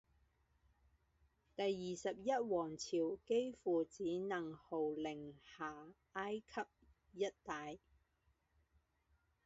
[1.55, 6.61] 第二十一王朝几乎只能号令下埃及
[7.23, 7.77] 一带。